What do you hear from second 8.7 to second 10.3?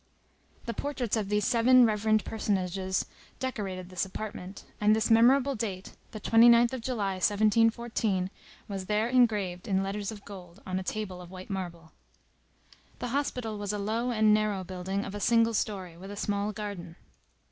there engraved in letters of